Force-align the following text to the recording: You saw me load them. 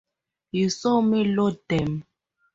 You 0.51 0.71
saw 0.71 0.99
me 1.01 1.23
load 1.25 1.59
them. 1.69 2.05